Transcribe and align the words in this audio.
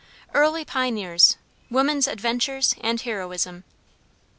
EARLY 0.33 0.65
PIONEERS 0.65 1.37
WOMAN'S 1.69 2.07
ADVENTURES 2.07 2.73
AND 2.81 3.01
HEROISM. 3.01 3.63